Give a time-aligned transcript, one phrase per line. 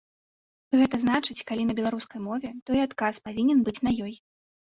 [0.79, 4.13] Гэта значыць, калі на беларускай мове, то і адказ павінен быць на ёй.